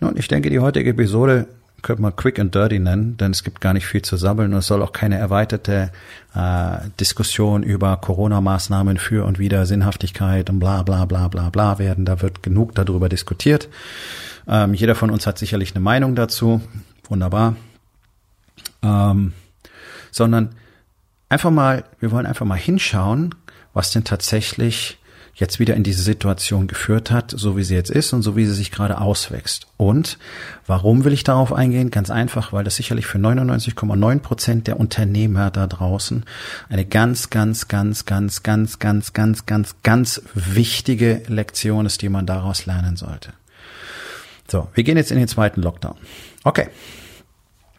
[0.00, 1.46] Nun, ich denke, die heutige Episode
[1.82, 4.58] könnte man quick and dirty nennen, denn es gibt gar nicht viel zu sammeln und
[4.58, 5.90] es soll auch keine erweiterte
[6.34, 12.04] äh, Diskussion über Corona-Maßnahmen für und wieder Sinnhaftigkeit und bla bla bla bla bla werden.
[12.04, 13.68] Da wird genug darüber diskutiert.
[14.48, 16.60] Ähm, jeder von uns hat sicherlich eine Meinung dazu.
[17.08, 17.56] Wunderbar.
[18.82, 19.32] Ähm,
[20.10, 20.50] sondern
[21.28, 23.34] einfach mal, wir wollen einfach mal hinschauen,
[23.72, 24.98] was denn tatsächlich
[25.34, 28.44] jetzt wieder in diese Situation geführt hat, so wie sie jetzt ist und so wie
[28.44, 29.66] sie sich gerade auswächst.
[29.76, 30.18] Und
[30.66, 31.90] warum will ich darauf eingehen?
[31.90, 36.24] Ganz einfach, weil das sicherlich für 99,9 Prozent der Unternehmer da draußen
[36.68, 42.26] eine ganz, ganz, ganz, ganz, ganz, ganz, ganz, ganz, ganz wichtige Lektion ist, die man
[42.26, 43.32] daraus lernen sollte.
[44.48, 45.96] So, wir gehen jetzt in den zweiten Lockdown.
[46.44, 46.68] Okay.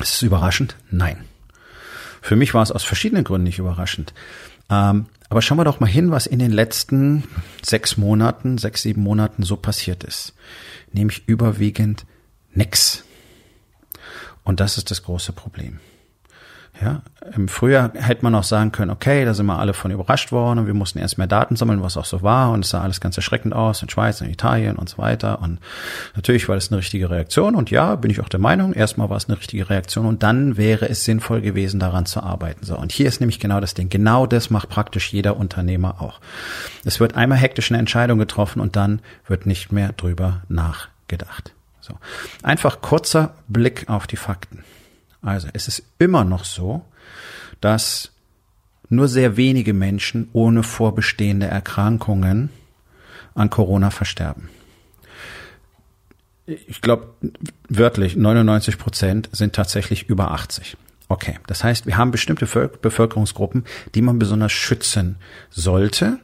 [0.00, 0.76] Ist es überraschend?
[0.90, 1.24] Nein.
[2.22, 4.14] Für mich war es aus verschiedenen Gründen nicht überraschend.
[4.70, 7.24] Ähm, aber schauen wir doch mal hin, was in den letzten
[7.62, 10.34] sechs Monaten, sechs, sieben Monaten so passiert ist.
[10.92, 12.04] Nämlich überwiegend
[12.52, 13.04] nix.
[14.44, 15.80] Und das ist das große Problem.
[16.80, 17.02] Ja,
[17.36, 20.60] im Frühjahr hätte man auch sagen können, okay, da sind wir alle von überrascht worden
[20.60, 23.00] und wir mussten erst mehr Daten sammeln, was auch so war und es sah alles
[23.00, 25.58] ganz erschreckend aus in Schweiz, in Italien und so weiter und
[26.16, 29.18] natürlich war das eine richtige Reaktion und ja, bin ich auch der Meinung, erstmal war
[29.18, 32.64] es eine richtige Reaktion und dann wäre es sinnvoll gewesen, daran zu arbeiten.
[32.64, 33.88] So, und hier ist nämlich genau das Ding.
[33.90, 36.20] Genau das macht praktisch jeder Unternehmer auch.
[36.84, 41.52] Es wird einmal hektisch eine Entscheidung getroffen und dann wird nicht mehr drüber nachgedacht.
[41.80, 41.94] So.
[42.42, 44.64] Einfach kurzer Blick auf die Fakten.
[45.22, 46.84] Also es ist immer noch so,
[47.60, 48.10] dass
[48.88, 52.50] nur sehr wenige Menschen ohne vorbestehende Erkrankungen
[53.34, 54.50] an Corona versterben.
[56.44, 57.14] Ich glaube,
[57.68, 60.76] wörtlich 99 Prozent sind tatsächlich über 80.
[61.08, 65.16] Okay, das heißt, wir haben bestimmte Bevölkerungsgruppen, die man besonders schützen
[65.50, 66.18] sollte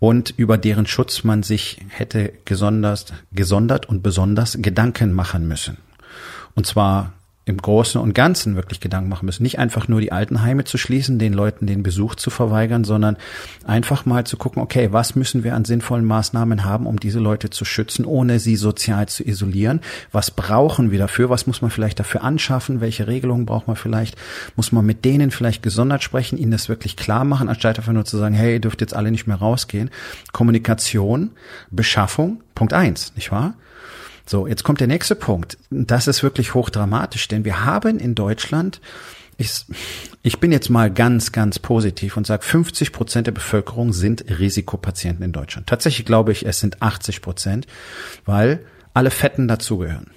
[0.00, 5.78] und über deren Schutz man sich hätte gesondert, gesondert und besonders Gedanken machen müssen.
[6.54, 7.12] Und zwar
[7.46, 9.42] im Großen und Ganzen wirklich Gedanken machen müssen.
[9.42, 13.16] Nicht einfach nur die Altenheime zu schließen, den Leuten den Besuch zu verweigern, sondern
[13.66, 17.50] einfach mal zu gucken, okay, was müssen wir an sinnvollen Maßnahmen haben, um diese Leute
[17.50, 19.80] zu schützen, ohne sie sozial zu isolieren?
[20.10, 21.28] Was brauchen wir dafür?
[21.28, 22.80] Was muss man vielleicht dafür anschaffen?
[22.80, 24.16] Welche Regelungen braucht man vielleicht?
[24.56, 28.06] Muss man mit denen vielleicht gesondert sprechen, ihnen das wirklich klar machen, anstatt einfach nur
[28.06, 29.90] zu sagen, hey, ihr dürft jetzt alle nicht mehr rausgehen?
[30.32, 31.32] Kommunikation,
[31.70, 33.54] Beschaffung, Punkt eins, nicht wahr?
[34.26, 35.58] So, jetzt kommt der nächste Punkt.
[35.70, 38.80] Das ist wirklich hochdramatisch, denn wir haben in Deutschland,
[39.36, 39.66] ich,
[40.22, 45.24] ich bin jetzt mal ganz, ganz positiv und sage, 50 Prozent der Bevölkerung sind Risikopatienten
[45.24, 45.66] in Deutschland.
[45.66, 47.66] Tatsächlich glaube ich, es sind 80 Prozent,
[48.24, 48.64] weil
[48.94, 50.10] alle Fetten dazugehören.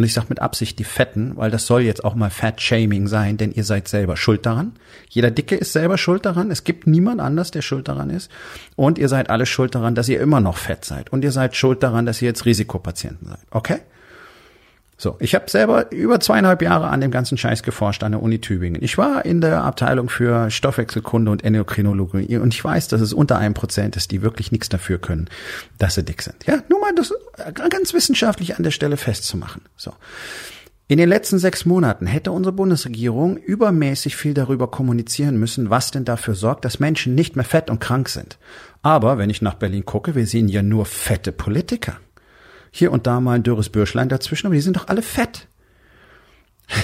[0.00, 3.36] Und ich sage mit Absicht die Fetten, weil das soll jetzt auch mal Fat-Shaming sein,
[3.36, 4.72] denn ihr seid selber schuld daran.
[5.10, 6.50] Jeder Dicke ist selber schuld daran.
[6.50, 8.30] Es gibt niemand anders, der schuld daran ist.
[8.76, 11.12] Und ihr seid alle schuld daran, dass ihr immer noch fett seid.
[11.12, 13.40] Und ihr seid schuld daran, dass ihr jetzt Risikopatienten seid.
[13.50, 13.80] Okay?
[15.00, 18.38] So, ich habe selber über zweieinhalb Jahre an dem ganzen Scheiß geforscht an der Uni
[18.38, 18.82] Tübingen.
[18.84, 23.38] Ich war in der Abteilung für Stoffwechselkunde und Endokrinologie und ich weiß, dass es unter
[23.38, 25.30] einem Prozent ist, die wirklich nichts dafür können,
[25.78, 26.44] dass sie dick sind.
[26.44, 27.14] Ja, nur mal das
[27.70, 29.62] ganz wissenschaftlich an der Stelle festzumachen.
[29.74, 29.94] So.
[30.86, 36.04] In den letzten sechs Monaten hätte unsere Bundesregierung übermäßig viel darüber kommunizieren müssen, was denn
[36.04, 38.36] dafür sorgt, dass Menschen nicht mehr fett und krank sind.
[38.82, 41.96] Aber wenn ich nach Berlin gucke, wir sehen ja nur fette Politiker.
[42.70, 45.48] Hier und da mal ein dürres Bürschlein dazwischen, aber die sind doch alle fett.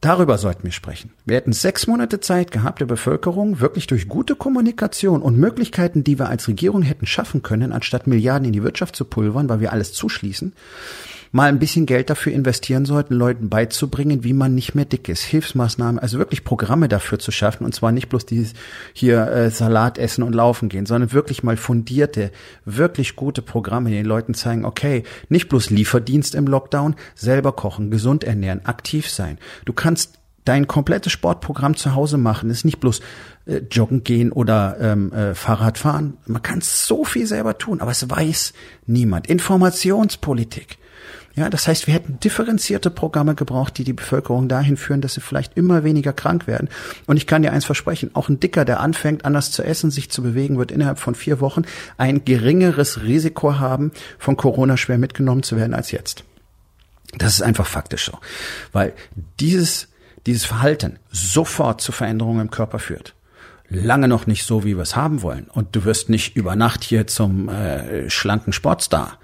[0.00, 1.12] Darüber sollten wir sprechen.
[1.26, 6.18] Wir hätten sechs Monate Zeit gehabt, der Bevölkerung wirklich durch gute Kommunikation und Möglichkeiten, die
[6.18, 9.72] wir als Regierung hätten schaffen können, anstatt Milliarden in die Wirtschaft zu pulvern, weil wir
[9.72, 10.54] alles zuschließen,
[11.32, 15.22] mal ein bisschen Geld dafür investieren sollten, Leuten beizubringen, wie man nicht mehr dick ist.
[15.22, 18.54] Hilfsmaßnahmen, also wirklich Programme dafür zu schaffen und zwar nicht bloß dieses
[18.92, 22.32] hier äh, Salat essen und laufen gehen, sondern wirklich mal fundierte,
[22.64, 27.90] wirklich gute Programme, die den Leuten zeigen, okay, nicht bloß Lieferdienst im Lockdown, selber kochen,
[27.90, 29.38] gesund ernähren, aktiv sein.
[29.64, 32.50] Du kannst dein komplettes Sportprogramm zu Hause machen.
[32.50, 33.00] ist nicht bloß
[33.46, 36.16] äh, joggen gehen oder ähm, äh, Fahrrad fahren.
[36.26, 38.52] Man kann so viel selber tun, aber es weiß
[38.86, 39.28] niemand.
[39.28, 40.78] Informationspolitik.
[41.36, 45.20] Ja, das heißt, wir hätten differenzierte Programme gebraucht, die die Bevölkerung dahin führen, dass sie
[45.20, 46.68] vielleicht immer weniger krank werden.
[47.06, 50.10] Und ich kann dir eins versprechen, auch ein Dicker, der anfängt, anders zu essen, sich
[50.10, 51.62] zu bewegen, wird innerhalb von vier Wochen
[51.98, 56.24] ein geringeres Risiko haben, von Corona schwer mitgenommen zu werden als jetzt.
[57.16, 58.18] Das ist einfach faktisch so.
[58.72, 58.92] Weil
[59.38, 59.88] dieses,
[60.26, 63.14] dieses Verhalten sofort zu Veränderungen im Körper führt
[63.70, 65.46] lange noch nicht so, wie wir es haben wollen.
[65.48, 69.18] Und du wirst nicht über Nacht hier zum äh, schlanken Sportstar.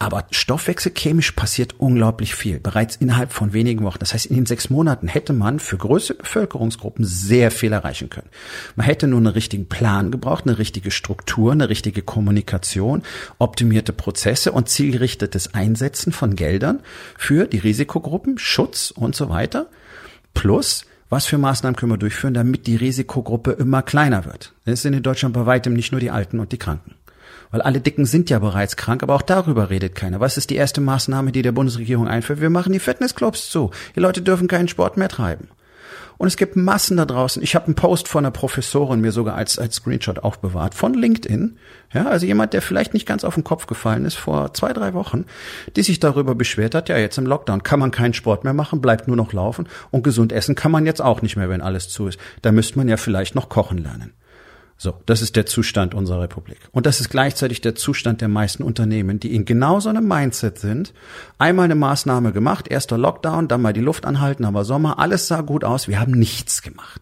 [0.00, 3.98] Aber stoffwechselchemisch passiert unglaublich viel, bereits innerhalb von wenigen Wochen.
[3.98, 8.28] Das heißt, in den sechs Monaten hätte man für größere Bevölkerungsgruppen sehr viel erreichen können.
[8.76, 13.02] Man hätte nur einen richtigen Plan gebraucht, eine richtige Struktur, eine richtige Kommunikation,
[13.38, 16.78] optimierte Prozesse und zielgerichtetes Einsetzen von Geldern
[17.16, 19.66] für die Risikogruppen, Schutz und so weiter.
[20.32, 24.52] Plus, was für Maßnahmen können wir durchführen, damit die Risikogruppe immer kleiner wird.
[24.64, 26.94] Es sind in Deutschland bei weitem nicht nur die Alten und die Kranken.
[27.50, 30.20] Weil alle Dicken sind ja bereits krank, aber auch darüber redet keiner.
[30.20, 32.40] Was ist die erste Maßnahme, die der Bundesregierung einführt?
[32.40, 33.70] Wir machen die Fitnessclubs zu.
[33.96, 35.48] Die Leute dürfen keinen Sport mehr treiben.
[36.18, 37.42] Und es gibt Massen da draußen.
[37.42, 41.56] Ich habe einen Post von einer Professorin mir sogar als, als Screenshot aufbewahrt von LinkedIn.
[41.94, 44.94] Ja, also jemand, der vielleicht nicht ganz auf den Kopf gefallen ist vor zwei, drei
[44.94, 45.26] Wochen,
[45.76, 48.80] die sich darüber beschwert hat, ja, jetzt im Lockdown kann man keinen Sport mehr machen,
[48.80, 51.88] bleibt nur noch laufen und gesund essen kann man jetzt auch nicht mehr, wenn alles
[51.88, 52.18] zu ist.
[52.42, 54.12] Da müsste man ja vielleicht noch kochen lernen.
[54.80, 56.58] So, das ist der Zustand unserer Republik.
[56.70, 60.60] Und das ist gleichzeitig der Zustand der meisten Unternehmen, die in genau so einem Mindset
[60.60, 60.94] sind.
[61.36, 65.40] Einmal eine Maßnahme gemacht, erster Lockdown, dann mal die Luft anhalten, aber Sommer, alles sah
[65.40, 67.00] gut aus, wir haben nichts gemacht.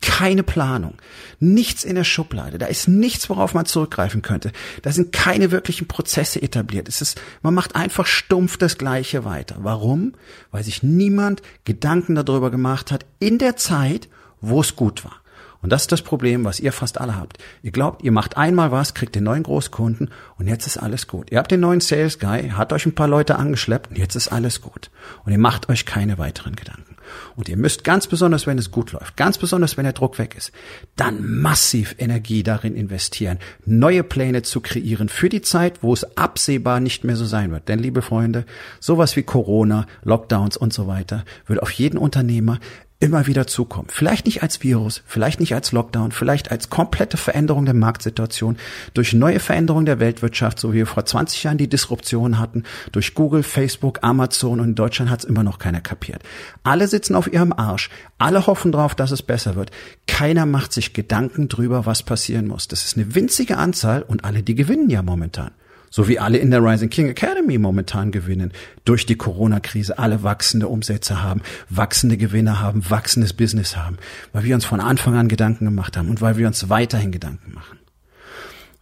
[0.00, 0.94] Keine Planung,
[1.40, 4.52] nichts in der Schublade, da ist nichts, worauf man zurückgreifen könnte.
[4.82, 6.88] Da sind keine wirklichen Prozesse etabliert.
[6.88, 9.56] Es ist, man macht einfach stumpf das Gleiche weiter.
[9.58, 10.12] Warum?
[10.52, 14.08] Weil sich niemand Gedanken darüber gemacht hat in der Zeit,
[14.40, 15.20] wo es gut war.
[15.60, 17.38] Und das ist das Problem, was ihr fast alle habt.
[17.62, 21.32] Ihr glaubt, ihr macht einmal was, kriegt den neuen Großkunden und jetzt ist alles gut.
[21.32, 24.28] Ihr habt den neuen Sales Guy, hat euch ein paar Leute angeschleppt und jetzt ist
[24.28, 24.90] alles gut.
[25.24, 26.96] Und ihr macht euch keine weiteren Gedanken.
[27.36, 30.34] Und ihr müsst ganz besonders, wenn es gut läuft, ganz besonders, wenn der Druck weg
[30.36, 30.52] ist,
[30.96, 36.80] dann massiv Energie darin investieren, neue Pläne zu kreieren für die Zeit, wo es absehbar
[36.80, 37.68] nicht mehr so sein wird.
[37.68, 38.44] Denn, liebe Freunde,
[38.80, 42.58] sowas wie Corona, Lockdowns und so weiter wird auf jeden Unternehmer
[43.00, 43.88] immer wieder zukommen.
[43.90, 48.56] Vielleicht nicht als Virus, vielleicht nicht als Lockdown, vielleicht als komplette Veränderung der Marktsituation,
[48.92, 53.14] durch neue Veränderung der Weltwirtschaft, so wie wir vor 20 Jahren die Disruption hatten, durch
[53.14, 56.22] Google, Facebook, Amazon und in Deutschland hat es immer noch keiner kapiert.
[56.64, 59.70] Alle sitzen auf ihrem Arsch, alle hoffen drauf, dass es besser wird.
[60.08, 62.66] Keiner macht sich Gedanken drüber, was passieren muss.
[62.66, 65.52] Das ist eine winzige Anzahl und alle, die gewinnen ja momentan
[65.90, 68.52] so wie alle in der Rising King Academy momentan gewinnen,
[68.84, 73.98] durch die Corona-Krise alle wachsende Umsätze haben, wachsende Gewinne haben, wachsendes Business haben,
[74.32, 77.52] weil wir uns von Anfang an Gedanken gemacht haben und weil wir uns weiterhin Gedanken
[77.52, 77.78] machen.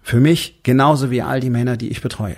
[0.02, 2.36] Für mich genauso wie all die Männer, die ich betreue.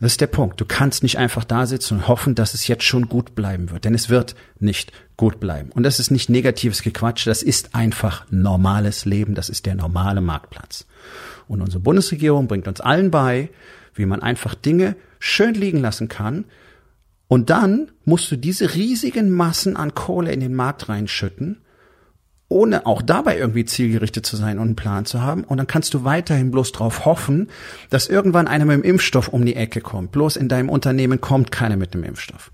[0.00, 0.60] Das ist der Punkt.
[0.60, 3.84] Du kannst nicht einfach da sitzen und hoffen, dass es jetzt schon gut bleiben wird,
[3.84, 5.70] denn es wird nicht gut bleiben.
[5.72, 10.20] Und das ist nicht negatives Gequatsch, das ist einfach normales Leben, das ist der normale
[10.20, 10.86] Marktplatz.
[11.48, 13.50] Und unsere Bundesregierung bringt uns allen bei,
[13.94, 16.44] wie man einfach Dinge schön liegen lassen kann.
[17.26, 21.58] Und dann musst du diese riesigen Massen an Kohle in den Markt reinschütten,
[22.48, 25.44] ohne auch dabei irgendwie zielgerichtet zu sein und einen Plan zu haben.
[25.44, 27.48] Und dann kannst du weiterhin bloß darauf hoffen,
[27.90, 30.12] dass irgendwann einer mit dem Impfstoff um die Ecke kommt.
[30.12, 32.50] Bloß in deinem Unternehmen kommt keiner mit dem Impfstoff.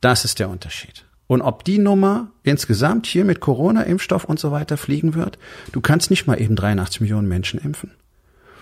[0.00, 1.04] Das ist der Unterschied.
[1.26, 5.38] Und ob die Nummer insgesamt hier mit Corona, Impfstoff und so weiter fliegen wird,
[5.72, 7.90] du kannst nicht mal eben 83 Millionen Menschen impfen.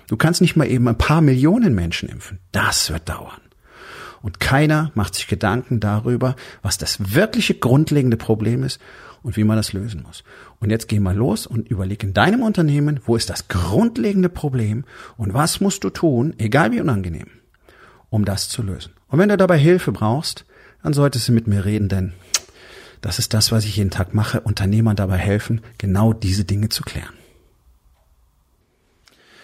[0.08, 2.38] Du kannst nicht mal eben ein paar Millionen Menschen impfen.
[2.52, 3.40] Das wird dauern.
[4.24, 8.80] Und keiner macht sich Gedanken darüber, was das wirkliche grundlegende Problem ist
[9.22, 10.24] und wie man das lösen muss.
[10.60, 14.84] Und jetzt geh mal los und überleg in deinem Unternehmen, wo ist das grundlegende Problem
[15.18, 17.26] und was musst du tun, egal wie unangenehm,
[18.08, 18.94] um das zu lösen.
[19.08, 20.46] Und wenn du dabei Hilfe brauchst,
[20.82, 22.14] dann solltest du mit mir reden, denn
[23.02, 26.82] das ist das, was ich jeden Tag mache, Unternehmern dabei helfen, genau diese Dinge zu
[26.82, 27.12] klären.